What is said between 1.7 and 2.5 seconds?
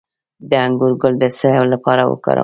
لپاره وکاروم؟